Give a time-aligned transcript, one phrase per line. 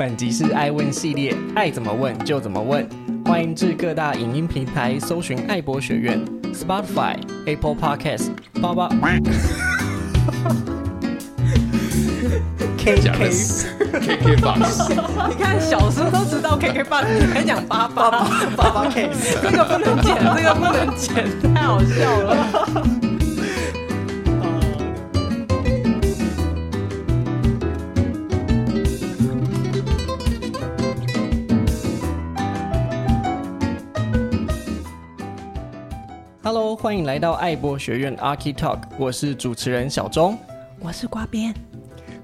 [0.00, 2.88] 本集是爱问系列，爱怎么问就怎么问，
[3.26, 6.18] 欢迎至各大影音平台搜寻爱博学院
[6.54, 8.30] ，Spotify、Apple Podcast、
[8.62, 8.88] 八八。
[12.78, 13.30] K K
[14.00, 14.88] K K box，
[15.28, 18.10] 你看小时候都知道 K K box，你还讲八八
[18.56, 19.10] 八八 K，
[19.42, 23.09] 这个不能剪，这个不能剪，太好笑了。
[36.52, 40.36] Hello，欢迎来到爱博学院 Archi Talk，我是主持人小钟，
[40.80, 41.54] 我是瓜边。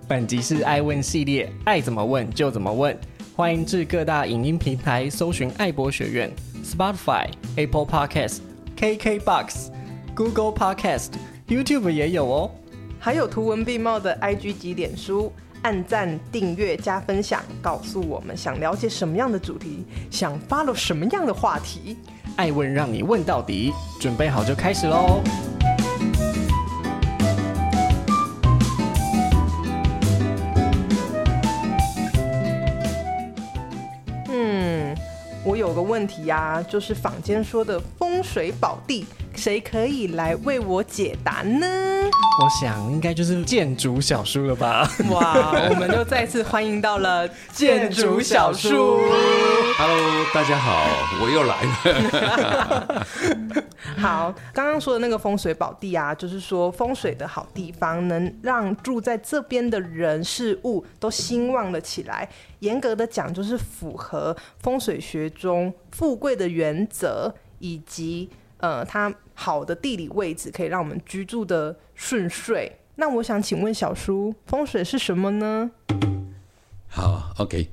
[0.09, 2.99] 本集是爱问系列，爱怎么问就怎么问，
[3.37, 6.29] 欢迎至各大影音平台搜寻爱博学院
[6.65, 8.39] ，Spotify、Apple Podcast、
[8.77, 9.69] KKBox、
[10.17, 11.11] Google Podcast、
[11.47, 12.51] YouTube 也有哦，
[12.99, 15.33] 还有图文并茂的 IG 及脸书，
[15.63, 21.97] 按赞、订阅、加分享，告诉我们想了解什么样的主题，想 follow 什么样的话题，
[22.37, 25.21] 爱问让你问到底，准备好就开始喽。
[34.29, 34.97] 嗯，
[35.45, 39.05] 我有个问题呀、啊，就是坊间说的风水宝地，
[39.37, 41.67] 谁可以来为我解答呢？
[42.41, 44.91] 我想应该就是建筑小叔了吧。
[45.11, 48.99] 哇，我们就再次欢迎到了建筑小叔。
[49.79, 50.87] Hello，大家好，
[51.21, 53.07] 我又来了。
[53.99, 62.27] 好，刚刚说的那个风水宝地啊，就是说风水的好地方，能让住在这边的人事物都兴旺了起来。
[62.61, 72.71] 严格的讲，就是符合风水学中富贵的原则，以及呃，它好的地理位置可以让我们居住的顺遂。
[72.97, 75.71] 那我想请问小叔，风水是什么呢？
[76.89, 77.71] 好，OK，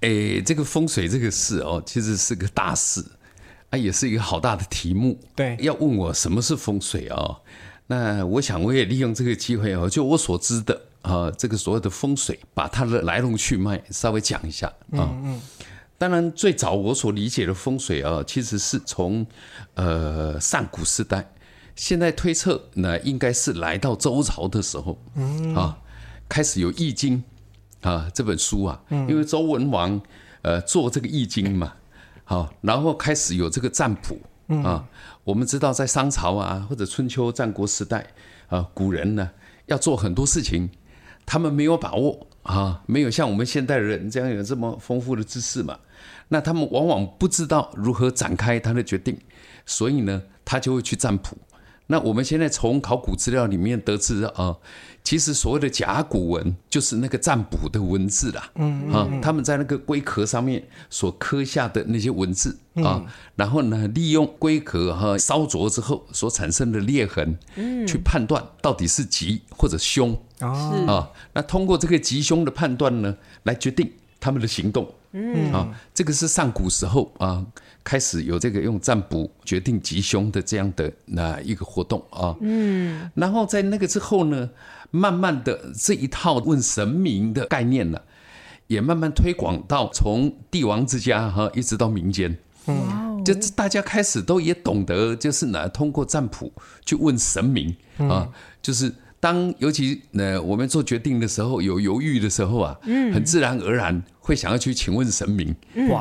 [0.00, 3.04] 哎、欸，这个风水这个事哦，其实是个大事。
[3.70, 5.18] 啊，也是一个好大的题目。
[5.34, 7.40] 对，要问我什么是风水哦，
[7.88, 14.74] 那我想我也利用这个机会哦，就我所知的啊，这个所谓的风水，把它的来龙去脉稍微讲一下啊。
[14.92, 15.40] 嗯嗯。
[15.98, 19.26] 当然，最早我所理解的风水啊，其实是从
[19.74, 21.32] 呃上古时代，
[21.74, 25.78] 现在推测呢，应该是来到周朝的时候，嗯啊，
[26.28, 27.24] 开始有《易经》
[27.88, 30.00] 啊这本书啊，因为周文王
[30.42, 31.72] 呃做这个《易经》嘛。
[32.28, 34.18] 好，然后开始有这个占卜
[34.64, 34.84] 啊。
[35.22, 38.04] 我们知道，在商朝啊，或者春秋战国时代
[38.48, 39.30] 啊，古人呢
[39.66, 40.68] 要做很多事情，
[41.24, 45.78] 他们没有把握啊，没有像我们现代人这样有这么丰富的知识嘛。
[46.28, 49.18] 那他们往往不知道如何展开他的决定，
[49.64, 51.36] 所以呢，他就会去占卜。
[51.88, 54.56] 那我们现在从考古资料里面得知啊。
[55.04, 63.06] 其实所谓的甲骨文就是那个占卜的文字啦，嗯啊，他们在那个龟壳上面所刻下的那些文字啊，
[63.36, 70.20] 然后呢，利用龟壳哈烧灼之后所产生的裂痕，嗯，去判断到底是吉或者凶。
[70.40, 73.88] 啊，那通过这个吉凶的判断呢，来决定
[74.18, 77.44] 他们的行动，嗯啊，这个是上古时候啊
[77.82, 84.50] 开始有这个用占卜决定吉凶的这样的那一个活动啊，嗯，然后在那个之后呢。
[84.92, 88.00] 慢慢的，这一套问神明的概念呢，
[88.68, 92.38] 也慢慢推广到从帝王之家哈，一直到民间。
[92.66, 96.52] 嗯，就大家开始都也懂得，就是呢，通过占卜
[96.86, 98.28] 去问神明啊，
[98.62, 98.94] 就是
[99.26, 103.12] 当尤其呢，我们做决定的时候有犹豫的时候啊，嗯。
[103.12, 105.52] 很自然而然会想要去请问神明，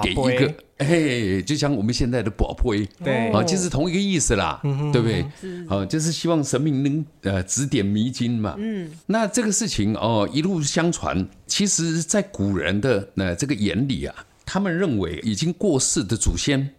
[0.03, 0.53] 给一个。
[0.77, 5.25] 哎，就像我们现在的宝贝，对，啊，就是同一个意思啦，嗯、对不对？
[5.67, 8.53] 啊，就是希望神明能呃指点迷津嘛。
[8.59, 14.13] 嗯，那这个事情哦，一路相传，其实，在古人的那这个眼里啊，
[14.45, 16.69] 他们认为已经过世的祖先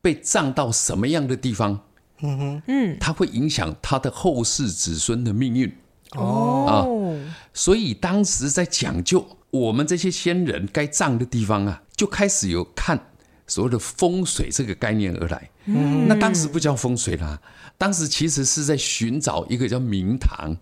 [0.00, 1.80] 被葬到什么样的地方，
[2.22, 5.70] 嗯哼，嗯，它会影响他的后世子孙的命运。
[6.16, 6.72] 哦，啊，
[7.52, 12.98] 所以当时在讲究我们这些先人该葬的地方啊，就开始有看。
[13.48, 17.38] 所谓的风水这个概念而来，嗯、那当时不叫风水啦，
[17.76, 20.56] 当时其实是在寻找一个叫明堂，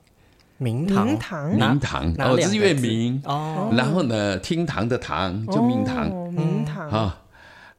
[0.56, 6.90] 明堂，明堂，明堂哦，日月明哦，然后呢，厅堂的堂就明堂，哦、明堂。
[6.90, 7.22] 啊，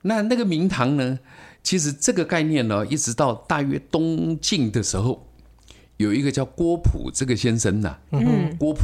[0.03, 1.19] 那那个明堂呢，
[1.61, 5.27] 其实这个概念呢，一直到大约东晋的时候，
[6.01, 8.81] 有一个叫郭璞这个先生呐、啊，嗯，郭璞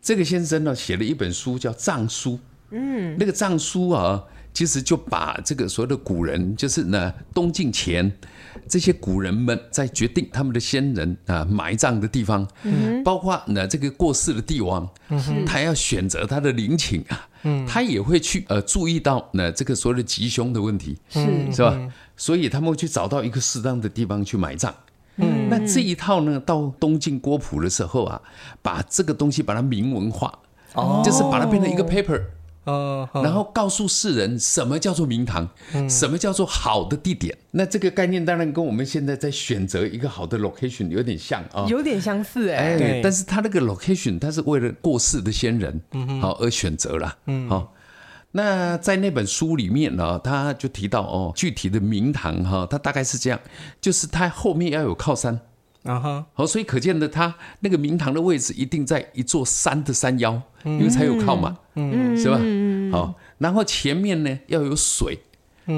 [0.00, 2.32] 这个先生呢，写了一本书叫《葬书》，
[2.70, 4.24] 嗯，那个《葬书》啊。
[4.52, 8.10] 其实就把这个所有的古人，就是呢东晋前
[8.68, 21.20] 这些古人们在决定他们的先人啊埋葬的地方，嗯、包括呢这个过世的帝王，嗯、他要选择他的陵寝啊，嗯、他也会去呃注意到呢这个所有的吉凶的问题，是
[21.52, 21.88] 是吧？
[22.16, 24.74] 所以他们会去找到一个适当的地方去埋葬。
[25.50, 28.22] 嗯，那这一套呢，到东晋郭璞的时候啊，
[28.62, 30.38] 把这个东西把它明文化，
[30.74, 32.22] 哦，就是把它变成一个 paper，
[32.66, 37.36] 嗯，然后告诉世人什么叫做明堂，嗯，什么叫做好的地点。
[37.50, 47.74] 那这个概念当然跟我们现在在选择一个好的 location 有点像啊，有点相似哎，但是他那个 location 他是为了过世的先人，嗯，好而选择了，嗯，好。
[48.32, 53.40] 那在那本书里面呢，他就提到哦，具体的明堂哈，它大概是这样，
[53.80, 55.40] 就是它后面要有靠山。
[55.82, 62.38] 啊哈，好，所以可见的它那个明堂的位置一定在一座山的山腰，因为才有靠嘛，嗯，是吧？
[62.92, 65.18] 好，然后前面呢要有水，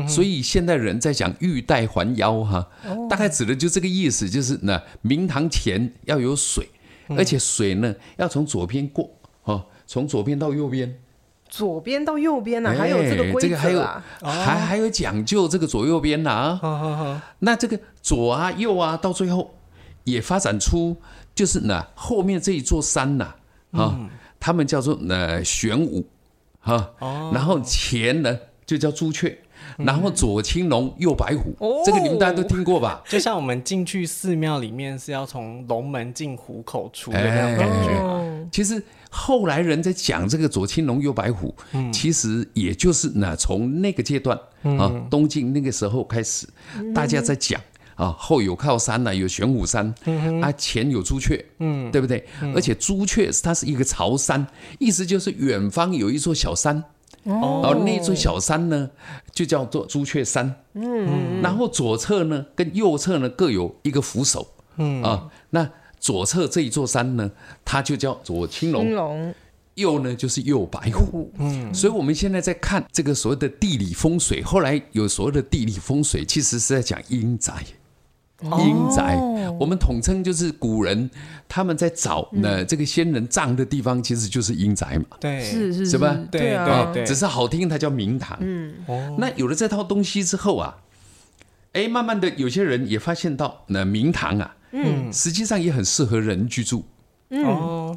[0.09, 2.69] 所以现代人在讲玉带环腰哈，
[3.09, 6.69] 大概指的就这个意思，就是那明堂前要有水，
[7.11, 9.09] 而且水呢要从左边过，
[9.45, 10.99] 哦，从左边到右边。
[11.53, 13.85] 左边到右边呢、啊，还有这个规则啊，这个还有
[14.23, 16.59] 还还有讲究这个左右边呢啊。
[16.63, 19.53] 好好好，那这个左啊右啊，到最后
[20.05, 20.97] 也发展出
[21.35, 23.35] 就是呢后面这一座山呐
[23.73, 24.01] 啊，
[24.41, 26.07] 他们叫做呃玄武
[26.59, 26.89] 哈，
[27.35, 29.37] 然后前呢就叫朱雀，
[29.77, 33.03] 然后左青龙右白虎，这个你们大家都听过吧？
[33.07, 38.49] 就像我们进去寺庙里面是要从龙门进虎口出的那种感觉。
[38.51, 38.83] 其实。
[39.15, 46.49] 后来人在讲这个左青龙右白虎，嗯、其实也就是呢，从那个阶段啊，嗯、东晋那个时候开始，
[46.79, 47.61] 嗯、大家在讲
[47.95, 52.27] 啊，后有靠山呢，有玄武山，嗯、啊，前有朱雀，嗯，对不对？
[52.41, 54.47] 嗯、而且朱雀它是一个朝山，
[54.79, 56.83] 意思就是远方有一座小山，
[57.25, 58.89] 哦，而那座小山呢，
[59.31, 64.49] 就叫做朱雀山，嗯，然后左侧呢跟右侧呢各有一个扶手，
[64.79, 65.03] 嗯。
[65.03, 65.69] 啊，那。
[66.03, 67.31] 左侧这一座山呢，
[67.65, 69.35] 它就叫左青龙，龙
[69.75, 71.33] 右呢就是右白虎。
[71.39, 77.55] 嗯，所以我们现在在看这个所谓的地理风水，后来有所谓的地理风水，其实是在讲阴宅。
[78.43, 81.09] 阴宅，哦、我们统称就是古人
[81.49, 85.17] 他们在找呢这个仙人葬的地方，其实就是阴宅嘛。
[85.21, 86.19] 对，是是是吧？
[86.33, 88.37] 对啊，只是好听，它叫明堂。
[88.41, 90.79] 嗯，哦，那有了这套东西之后啊，
[91.75, 94.57] 哎，慢慢的有些人也发现到那明堂啊。
[94.73, 96.85] 嗯，实际上也很适合人居住。
[97.31, 97.97] 哦，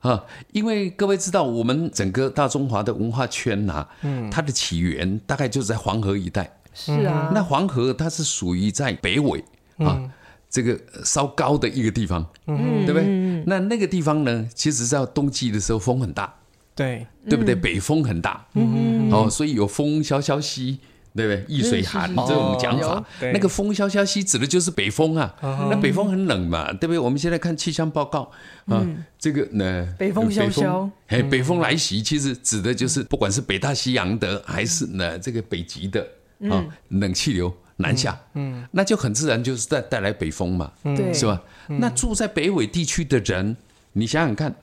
[0.00, 6.58] 啊，因为各位知道，我们整个大中华的文化圈呐、啊，嗯，它的起源大概就是在黄河一带。
[6.72, 9.40] 是啊，那黄河它是属于在北纬
[9.78, 10.10] 啊，嗯、
[10.50, 13.06] 这个稍高的一个地方，嗯，对不对？
[13.46, 16.34] 那那个地方呢，其实在冬季的时候风很大，
[16.74, 17.54] 对，对不对？
[17.54, 20.78] 北风很大，嗯，哦，所以有风萧萧兮。
[21.16, 21.44] 对不对？
[21.48, 25.34] 易水寒这种讲法，那个风萧萧兮指的就是北风啊。
[25.70, 26.98] 那北风很冷嘛，对不对？
[26.98, 28.30] 我们现在看气象报告
[28.66, 28.86] 啊，
[29.18, 36.06] 这个呢，北风萧萧，哎，北风来袭，其实指的就是不管是北大西洋的，还是呢这个北极的
[36.50, 41.42] 啊冷气流南下，嗯，那就很自然就是带带来北风嘛，对，是吧？
[41.68, 43.56] 那住在北纬地区的人，
[43.94, 44.54] 你想想看，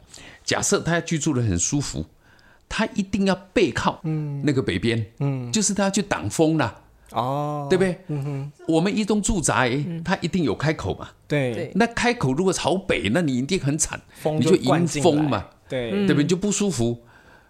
[0.43, 2.05] 假设他居住的很舒服。
[2.67, 4.01] 他一定要背靠
[4.43, 6.75] 那个北边，嗯，就是他要去挡风啦，
[7.11, 7.99] 哦，对不对？
[8.07, 16.25] 嗯哼，我们一栋住宅，它一定有开口嘛，对，那开口如果朝北，那你一定很惨，你就迎风嘛，对，对不对？
[16.25, 17.03] 就不舒服，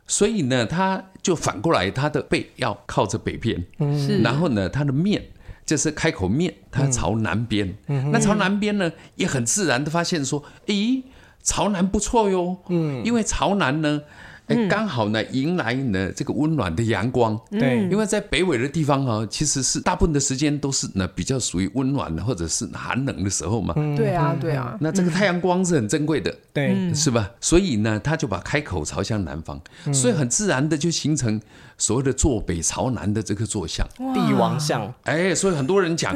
[0.06, 5.24] 所以呢，他就反过来，他的背要靠着北边，嗯，然后呢，他的面
[5.66, 11.04] 就是开口面，它朝南边，那朝南边呢，也很自然的发现说，咦，
[11.42, 14.02] 朝南不错哟，嗯，因为朝南呢。
[14.48, 17.40] 哎，刚好呢，迎来呢这个温暖的阳光。
[17.50, 23.74] 对，因为在北纬的地方啊，其实是大部分的时间都是呢比较属于温暖的或者是寒冷的时候嘛。
[23.96, 24.78] 对啊，对啊。
[24.82, 27.32] 那这个太阳光是很珍贵的，对，是吧？
[27.40, 29.62] 所以呢，他就把开口朝向南方，
[29.94, 31.40] 所以很自然的就形成
[31.78, 34.94] 所谓的坐北朝南的这个坐向，帝王向。
[35.04, 36.14] 哎，所以很多人讲。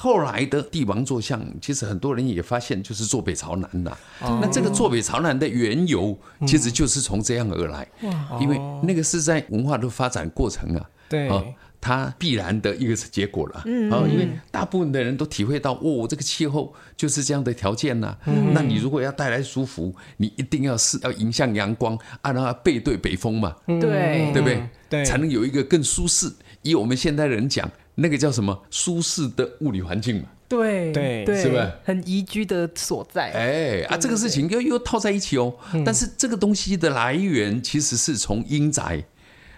[0.00, 3.96] 后来的帝王坐像，其实很多人也发现就是坐北朝南的。
[4.20, 7.84] 那这个坐北朝南的缘由，其实就是从这样而来。
[8.40, 11.28] 因为那个是在文化的发展过程啊，对，
[11.80, 13.56] 它必然的一个结果了。
[13.90, 18.16] 啊，因为大部分的人都体会到，哦，这个气候就是这样的条件呐。
[18.52, 23.52] 那你如果要带来舒服，你一定要是要迎向阳光，啊，让它背对北风嘛。
[23.66, 24.68] 对，对不对？
[24.88, 26.30] 对，才能有一个更舒适。
[26.62, 27.68] 以我们现代人讲。
[28.00, 30.28] 那个叫什么舒适的物理环境嘛？
[30.48, 31.70] 对对对，是吧？
[31.84, 33.32] 很宜居的所在。
[33.32, 35.52] 哎啊，这个事情又又套在一起哦。
[35.84, 39.04] 但是这个东西的来源其实是从阴宅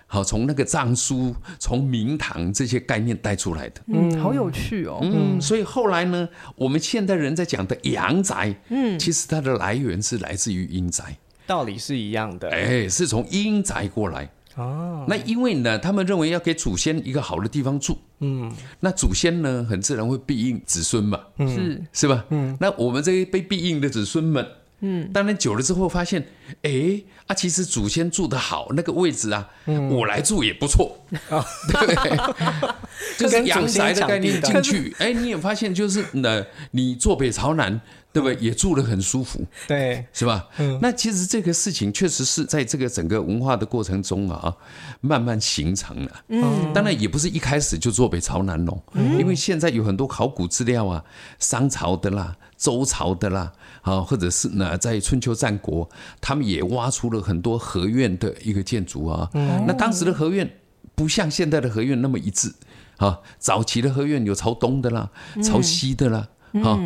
[0.07, 3.81] 好，从那个藏书、从明堂这些概念带出来的。
[3.87, 4.99] 嗯，好有趣哦。
[5.03, 11.17] 嗯，所以后来呢，我们现代人在讲的阳宅，嗯，其实它的来源是来自于阴宅，
[11.47, 12.51] 道理是一样的。
[12.51, 14.29] 哎，是从阴宅过来。
[14.61, 22.25] 哦，那因为呢，他们认为要给祖先一个好的地方住，嗯，那祖先呢，很自然会庇应子孙嘛，是是吧？
[22.31, 24.47] 嗯，那我们这些被庇应的子孙们。
[24.81, 26.27] 嗯，当然久了之后发现，
[26.63, 29.49] 哎，啊，其实祖先住的好，那个位置啊，
[29.91, 32.75] 我来住也不错，对不对？
[33.19, 37.81] 就是阳宅的概念进去，哎，你也发现就是，那你坐北朝南，
[38.13, 38.37] 对不对？
[38.41, 40.49] 也住得很舒服，对，是吧？
[40.59, 44.55] 嗯，那其实这个事情确实是在这个整个文化的过程中啊，
[45.01, 46.25] 慢慢形成了。
[46.29, 51.05] 嗯，当然也不是一开始就坐北朝南喽，因为现在有很多考古资料啊，
[51.39, 53.53] 商朝的啦，周朝的啦。
[53.83, 55.89] 啊，或者是呢，在春秋战国，
[56.21, 59.29] 他们也挖出了很多合院的一个建筑啊。
[59.67, 60.59] 那当时的合院
[60.95, 62.53] 不像现在的合院那么一致
[62.99, 63.19] 啊。
[63.39, 65.11] 早期的合院有朝东的啦，
[65.43, 66.29] 朝西的啦，
[66.63, 66.79] 啊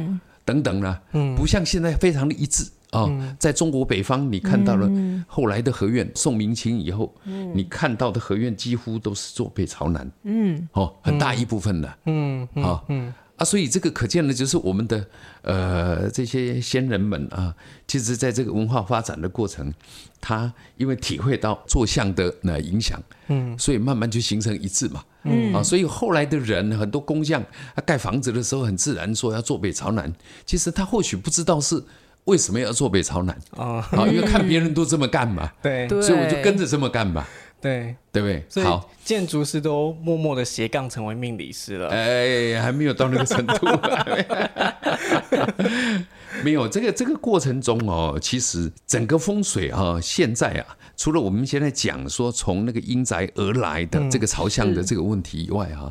[0.44, 1.00] 等等啦，
[1.36, 3.08] 不像现在非常的一致啊。
[3.38, 4.88] 在中国北方，你看到了
[5.26, 10.08] 后来的合院，宋明清以后，你看到的合院几乎都是坐北朝南。
[10.22, 11.98] 嗯，哦，很大一部分的。
[12.06, 13.12] 嗯，好，嗯。
[13.36, 15.04] 啊，所以这个可见的，就是我们的
[15.42, 17.54] 呃这些先人们啊，
[17.86, 19.72] 其实在这个文化发展的过程，
[20.20, 25.52] 他因为体会到坐向的那影响，嗯，所以慢慢就形成一致嘛，嗯。
[25.52, 30.12] 啊，所以后来的人很多工匠，他盖房子的时候很自然说要坐北朝南，
[30.46, 31.82] 其实他或许不知道是
[32.26, 37.28] 为什么要坐北朝南啊，啊，因为看别人都这么干嘛， 对，所以我就跟着这么干吧。
[37.64, 38.44] 对，对不对？
[38.47, 38.66] 所以
[39.02, 41.88] 建筑师都默默的斜杠成为命理师了。
[41.88, 43.66] 哎，还没有到那个程度。
[46.44, 55.90] 没有这个这个过程中哦，其实整个风水啊，现在啊，除了我们现在讲说从那个阴宅而来的这个朝向的这个问题以外啊，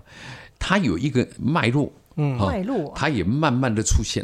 [0.60, 4.24] 它有一个脉络，嗯，脉络，它也慢慢的出现。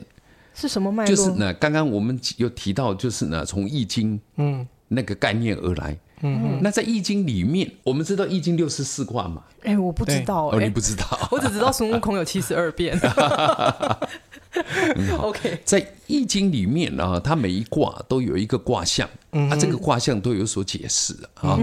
[0.54, 1.10] 是什么脉络？
[1.10, 5.94] 就是呢，刚刚我们有提到，就是呢，从易经，嗯，那个概念而来。
[5.94, 6.00] 嗯，
[6.62, 9.44] 那在易经里面，我们知道易经六十四卦嘛？
[9.64, 13.00] 哎，我不知道，哦，你不知道， 我只知道孙悟空有七十二变。
[15.20, 21.58] OK，在易经里面呢，它每一卦都有一个卦象，啊，这个卦象都有所解释啊。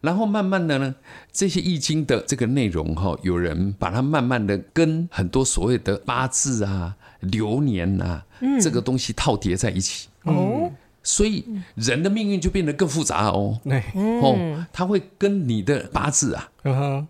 [0.00, 0.94] 然后慢慢的呢，
[1.32, 8.24] 这些易经的这个内容哈，有人把它慢慢的跟很多所谓的八字啊、流年啊，
[8.60, 10.08] 这个东西套叠在一起。
[10.22, 10.70] 哦。
[11.08, 11.42] 所以
[11.74, 13.58] 人的命运就变得更复杂哦，
[13.94, 16.50] 哦，他会跟你的八字啊，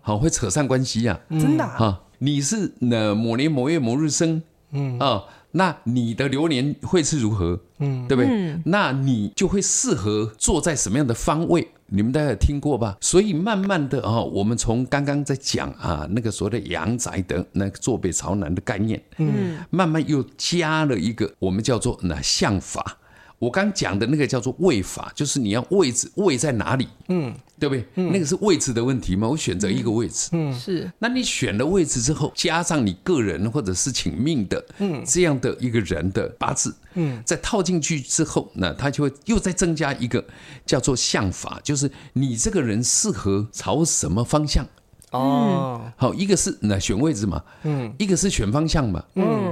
[0.01, 4.41] 好会扯上关系啊，真的啊，你是哪某年某月某日生，
[4.71, 4.97] 嗯。
[4.99, 8.57] 啊，那你的流年会是如何，嗯，对不对？
[8.63, 11.67] 那你就会适合坐在什么样的方位？
[11.87, 12.95] 你们大家有听过吧？
[13.01, 22.97] 所以慢慢的啊，我们从刚刚在讲啊，那个所谓的阳宅的那个坐北朝南的概念，嗯，慢慢又加了一个我们叫做那相法。
[23.39, 27.85] 我刚讲的那个叫做位法，就是你要位置位在哪里，嗯，对不对？
[27.95, 29.29] 嗯，那个是位置的问题嘛。
[29.29, 30.91] 我选择一个位置，嗯，是。
[30.99, 40.21] 那你选了位置之后，加上你个人或者是请命的，嗯，这样的一个人的八字，嗯，再套进去之后，那他就会又再增加一个
[40.65, 44.65] 叫做相法，就是你这个人适合朝什么方向？
[45.11, 49.48] 哦，好，一个是那选位置嘛，嗯，一个是选方向嘛，嗯。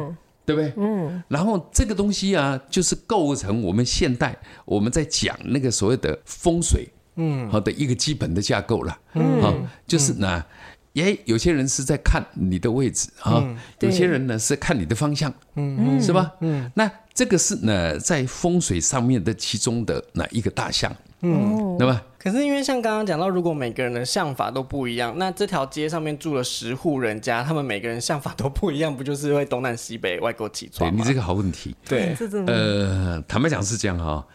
[0.47, 0.71] 对不对？
[0.77, 6.87] 嗯，然后这个东西啊，就是构成我们现代我们在讲那个所谓的风水，
[7.17, 9.53] 嗯，好的一个基本的架构了，嗯，好，
[9.85, 10.45] 就是呢，
[10.93, 13.45] 诶，有些人是在看你的位置啊，
[13.81, 16.31] 有些人呢是看你的方向，嗯，是吧？
[16.39, 20.95] 嗯，那这个是呢在风水上面的其中的那一个大项？
[21.21, 22.01] 嗯，那么。
[22.17, 31.73] 可是因为像刚刚讲到，如果每个人的想法都不一样，那这条街上面住了十户人家，他们每个人想法都不一样，不就是会东南西北、外国起床你这个好问题。
[31.87, 32.13] 对，
[32.47, 34.25] 呃，坦白讲是这样哈，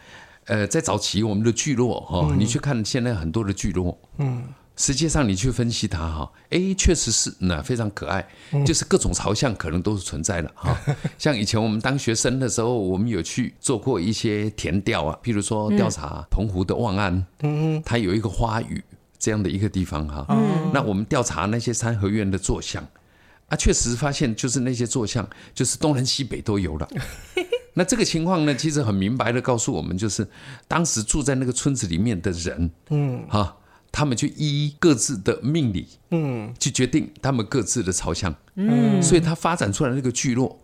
[0.45, 4.43] 呃，在早期我们的聚落哈，嗯、你去看现在很多的聚落，嗯。
[4.75, 8.27] 实际上，你去分析它哈，哎，确实是那非常可爱，
[8.65, 10.75] 就是各种朝向可能都是存在的哈。
[11.17, 18.83] 像以前我们当学生的时候，我们有去做过一些田调啊，譬如说调查澎湖的望安，嗯它有一个花屿
[19.19, 20.25] 这样的一个地方哈。
[20.73, 22.83] 那我们调查那些三合院的坐向
[23.49, 26.89] 啊，确实发现就是那些坐向就是东南西北都有了。
[27.75, 30.27] 那这个情况呢，其实很明白的告诉我们，就是
[30.67, 33.55] 当时住在那个村子里面的人，嗯，哈。
[33.93, 40.59] 他们就依各自的命理，嗯，去决定他们各自的朝向，嗯，所以它发展出来那个聚落，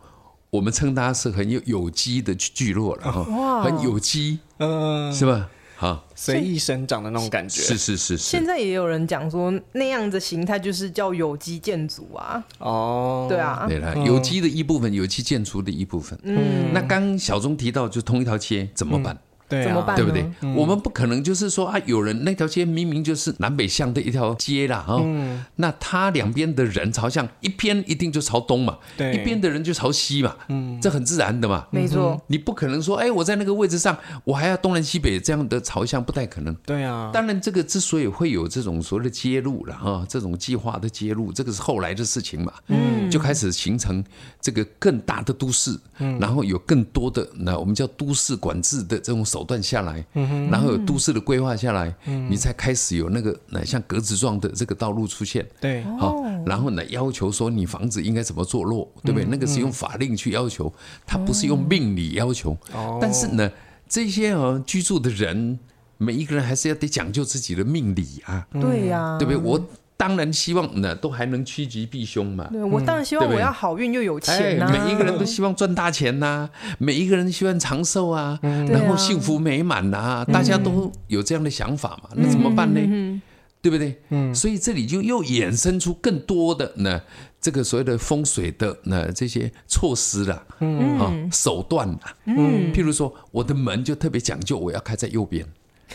[0.49, 5.47] 我们称它是很有有机的聚落了哈，很有机，嗯，是吧？
[5.77, 7.61] 哈，随意生长的那种感觉。
[7.61, 8.23] 是是是是。
[8.23, 12.43] 现在也有人讲说，那样的形态就是叫有机建筑啊。
[12.57, 16.19] 哦，对啊，对了，有机的一部分，有机建筑的一部分。
[16.23, 19.17] 嗯，那刚小钟提到，就同一条街怎么办？
[19.49, 19.95] 对、啊，怎么办？
[19.95, 20.29] 对不对？
[20.41, 32.21] 嗯、我们不可能就是说啊，有人那条街明明就是南北向的一条街啦，哈、嗯，那它两边的人朝向一边一定就朝东嘛，对，一边的人就朝西嘛，嗯，这很自然的嘛，没错。
[32.27, 36.53] 你不可能说，哎，我在那个位置上，我还要东南西北这样的朝向，不太可能。
[36.65, 44.03] 对啊，当然这个之所以会有这种所谓的街路了哈，这种计划的街路，这个是后来的事情嘛，嗯，就开始形成
[44.39, 50.03] 这个更大的都市，嗯，然后有更多的那我们叫都市管制的这种手段下来。
[50.49, 51.93] 然后有都市的规划下来，
[52.29, 55.45] 你才开始有那个那像格子状的这个道路出现。
[55.59, 59.25] 对，好，然后呢，要求说你房子应该怎么坐落，对不对？
[59.25, 60.71] 那个是用法令去要求，
[61.05, 62.57] 它不是用命理要求。
[63.01, 63.51] 但是呢，
[63.87, 65.59] 这些呃居住的人，
[65.97, 68.47] 每一个人还是要得讲究自己的命理啊。
[68.51, 69.37] 对呀，对不对？
[69.37, 69.59] 我。
[69.99, 72.47] 当然希望呢，都还能趋吉避凶嘛。
[72.49, 74.71] 对，我当然希望我要好运又有钱呐、啊。
[74.71, 82.11] 每一个人都希望赚大钱呐、啊，每一个人希望长寿啊，嗯、然后幸福美满呐、啊，大家都有这样的想法嘛。
[82.15, 82.79] 嗯、那怎么办呢？
[82.81, 83.21] 嗯、
[83.61, 84.01] 对不对？
[84.07, 84.33] 嗯。
[84.33, 87.01] 所以这里就又衍生出更多的呢，
[87.41, 92.71] 这个所谓的风水的呢这些措施了，嗯啊手段了，嗯。
[92.71, 95.45] 譬如说，我的门就特别讲究，我要开在右边。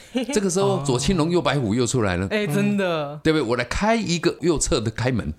[0.33, 2.27] 这个时候，左青龙右白虎又出来了。
[2.31, 3.43] 哎，真的，对不对？
[3.43, 5.33] 我来开一个右侧的开门，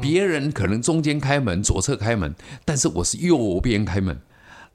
[0.00, 2.34] 别人可能中间开门、左侧开门，
[2.64, 4.18] 但是我是右边开门。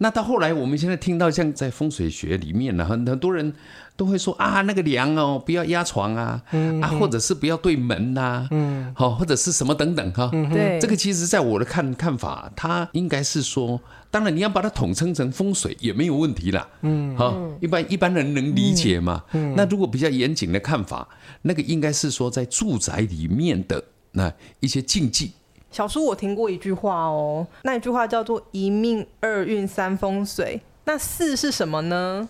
[0.01, 3.53] 那到后来，我们现在听到像在风水学里面呢，很很多人
[3.95, 6.41] 都会说啊，那个梁哦，不要压床啊，
[6.81, 10.29] 啊，或者是不要对门呐，嗯，好，或者是什么等等哈。
[10.31, 13.79] 对，这个其实在我的看看法，它应该是说。
[14.11, 16.67] 当然，你要把它统称成风水也没有问题啦。
[16.81, 19.23] 嗯，好，一般一般人能理解嘛。
[19.33, 21.07] 嗯，那如果比较严谨的看法，
[21.43, 25.33] 那个应该是说在住宅里面的那一些禁忌。
[25.71, 30.61] 小叔，我听过一句话哦，那一句话叫做“一命二运三风水”。
[30.85, 32.29] 那四是什么呢？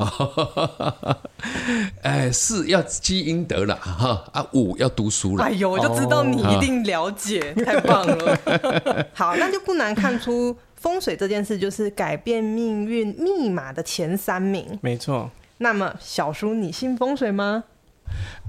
[2.02, 5.44] 哎，四要积阴德了哈啊，五要读书了。
[5.44, 8.38] 哎呦，我就知道你一定了解，太棒了。
[9.14, 10.56] 好，那就不难看出。
[10.76, 15.30] 风水这件事就是改变命运密码的前三名，没错。
[15.58, 17.64] 那么小叔，你信风水吗？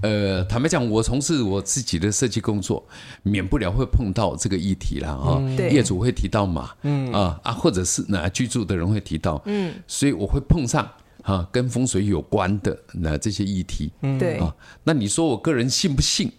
[0.02, 2.88] 呃，坦白讲，我从事我自己的设计工作，
[3.24, 5.38] 免不了会碰到这个议题了哈。
[5.40, 10.90] 嗯、业主会提到嘛，嗯啊啊，或者是那居住的人会提到，嗯，所以我会碰上
[11.24, 14.56] 哈跟风水有关的那这些议题，嗯，对啊。
[14.84, 16.32] 那你说我个人信不信？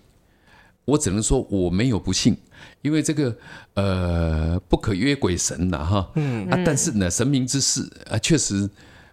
[0.85, 2.37] 我只能说我没有不信。
[2.81, 3.37] 因为这个
[3.75, 8.69] 呃不可约鬼神呐哈，嗯啊，但是呢神明之事啊确实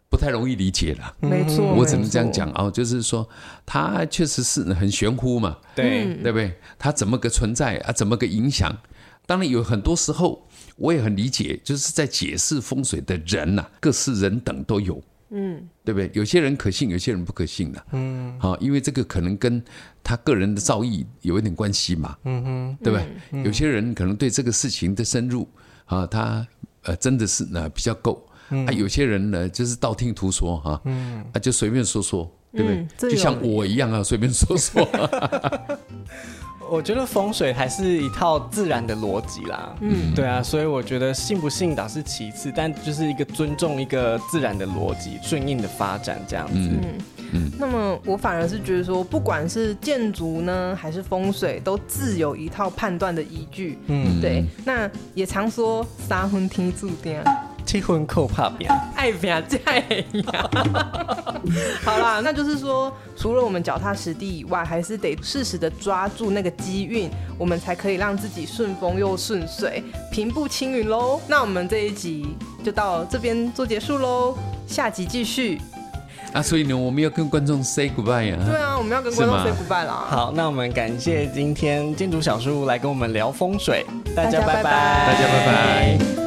[0.09, 3.27] 不太容易理解了，没错，我只能这样讲啊，就是说
[3.65, 6.57] 它确实是很玄乎嘛，对对不对？
[6.79, 7.91] 它怎么个存在啊？
[7.91, 8.75] 怎么个影响？
[9.27, 15.01] 当然有很多时候我也很理解，就是在解释风水的人呐，各式人等都有。
[15.31, 16.09] 嗯，对不对？
[16.15, 17.85] 有些人可信，有些人不可信的。
[17.91, 19.63] 嗯，好，因为这个可能跟
[20.03, 22.17] 他个人的造诣有一点关系嘛。
[22.23, 23.07] 嗯哼，对不对？
[23.33, 25.47] 嗯、有些人可能对这个事情的深入
[25.85, 26.47] 啊，他
[26.81, 28.25] 呃真的是呢比较够。
[28.49, 30.81] 嗯、啊，有些人呢就是道听途说哈。
[30.85, 32.77] 嗯，啊就随便说说，对不对？
[32.77, 34.87] 嗯、就像我一样啊，随便说说。
[36.71, 46.53] 我觉得风水还是一套自然的逻辑啦，嗯，对啊，所以我觉得信不信倒是其次，但就是一个尊重一个自然的逻辑，顺应的发展这样子。
[46.53, 46.83] 嗯
[47.31, 47.51] 嗯。
[47.57, 53.79] 那么我反而是觉得说，不管是建筑呢，还是风水，都自有一套判断的依据。
[53.87, 54.45] 嗯，对。
[54.63, 57.19] 那也常说三分天注定。
[57.69, 60.25] 七分扣怕拼，爱拼才会赢。
[61.85, 71.21] 好啦，那就是说，除了我们脚踏实地以外，还是得适时的抓住那个机运，我们才可以让自己顺风又顺水，平步青云喽。
[71.27, 75.61] 那我们这一集就到这边做结束喽，下集继续。
[76.33, 78.37] 啊，所以呢，我们要跟观众 say goodbye 呀。
[78.47, 80.07] 对啊，我们要跟观众 say goodbye 啦。
[80.09, 86.18] 好，那我们感谢今天建筑小叔来跟我们聊风水，大家拜拜，大家拜拜。